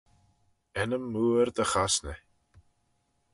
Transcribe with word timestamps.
Ennym 0.81 1.05
mooar 1.13 1.49
dy 1.55 1.65
chosney. 1.71 2.19